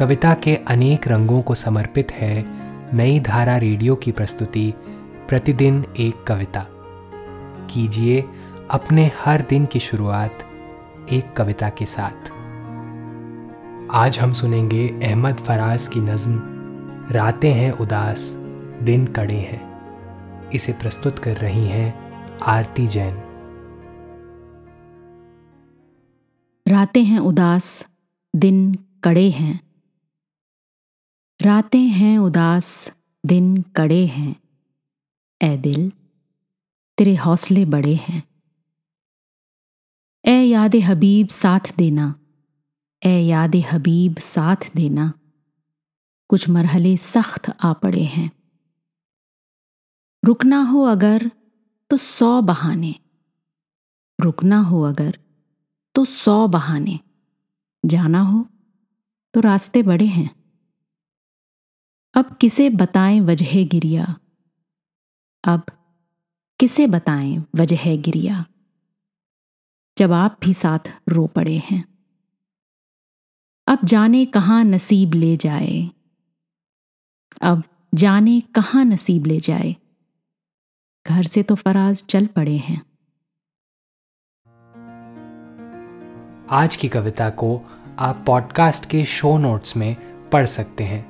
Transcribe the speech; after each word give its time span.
कविता 0.00 0.34
के 0.34 0.56
अनेक 0.56 1.08
रंगों 1.08 1.42
को 1.42 1.54
समर्पित 1.54 2.12
है 2.12 2.44
नई 2.96 3.20
धारा 3.20 3.56
रेडियो 3.56 3.96
की 3.96 4.12
प्रस्तुति, 4.12 4.74
प्रतिदिन 5.28 5.84
एक 5.98 6.24
कविता। 6.24 6.66
कीजिए 7.70 8.24
अपने 8.70 9.10
हर 9.24 9.40
दिन 9.40 9.66
की 9.66 9.80
शुरुआत 9.80 10.30
एक 11.12 11.32
कविता 11.32 11.68
के 11.68 11.86
साथ। 11.86 12.30
आज 13.90 14.18
हम 14.18 14.32
सुनेंगे 14.32 14.88
अहमद 14.88 15.34
फराज 15.34 15.88
की 15.88 16.00
नज्म, 16.00 16.42
रातें 17.10 17.52
हैं 17.52 17.72
उदास, 17.72 18.32
दिन 18.82 19.06
कड़े 19.06 19.40
हैं। 19.40 19.62
इसे 20.50 20.72
प्रस्तुत 20.72 21.18
कर 21.18 21.36
रही 21.36 21.66
हैं 21.66 22.10
आरती 22.42 22.86
जैन। 22.86 23.14
रातें 26.68 27.04
हैं 27.04 27.18
उदास, 27.18 27.86
दिन 28.36 28.74
कड़े 29.04 29.30
हैं। 29.30 29.69
रातें 31.40 31.78
हैं 31.78 32.18
उदास, 32.18 32.90
दिन 33.24 33.62
कड़े 33.62 34.06
हैं। 34.06 34.34
ए 35.40 35.56
दिल, 35.56 35.90
तेरे 36.98 37.14
हौसले 37.14 37.64
बड़े 37.64 37.94
हैं। 37.94 38.22
ए 40.24 40.42
याद 40.42 40.76
हबीब 40.76 41.28
साथ 41.28 41.72
देना 41.76 42.14
ए 43.02 43.12
याद 43.20 43.56
हबीब 43.56 44.18
साथ 44.18 44.68
देना, 44.76 45.12
कुछ 46.30 46.48
मरहले 46.48 46.96
सख्त 46.96 47.50
आ 47.60 47.72
पड़े 47.72 48.02
हैं। 48.04 48.30
रुकना 50.22 50.62
हो 50.62 50.82
अगर 50.82 51.30
तो 51.90 51.96
सौ 51.96 52.40
बहाने, 52.42 52.94
रुकना 54.18 54.58
हो 54.60 54.82
अगर 54.82 55.18
तो 55.94 56.04
सौ 56.04 56.48
बहाने, 56.48 56.98
जाना 57.84 58.20
हो 58.20 58.46
तो 59.34 59.40
रास्ते 59.40 59.82
बड़े 59.82 60.06
हैं। 60.06 60.39
अब 62.20 62.36
किसे 62.36 62.70
बताएँ 62.70 63.20
वजह 63.20 63.64
गिरिया? 63.64 64.16
अब 65.44 65.62
किसे 66.60 66.86
बताएँ 66.86 67.44
वजह 67.56 67.96
गिरिया? 67.96 68.46
जब 69.98 70.12
आप 70.12 70.38
भी 70.42 70.54
साथ 70.54 71.02
रो 71.08 71.26
पड़े 71.26 71.56
हैं। 71.58 71.84
अब 73.66 73.78
जाने 73.84 74.24
कहाँ 74.24 74.64
नसीब 74.64 75.14
ले 75.14 75.36
जाए। 75.36 75.90
अब 77.42 77.62
जाने 77.94 78.40
कहाँ 78.40 78.84
नसीब 78.84 79.26
ले 79.26 79.40
जाए। 79.40 79.76
घर 81.06 81.22
से 81.22 81.42
तो 81.42 81.54
फराज 81.54 82.04
चल 82.04 82.26
पड़े 82.26 82.56
हैं। 82.56 82.82
आज 86.50 86.76
की 86.76 86.88
कविता 86.88 87.30
को 87.30 87.62
आप 87.98 88.24
पॉडकास्ट 88.26 88.90
के 88.90 89.04
शो 89.04 89.38
नोट्स 89.38 89.76
में 89.76 89.96
पढ़ 90.28 90.46
सकते 90.46 90.84
हैं। 90.84 91.09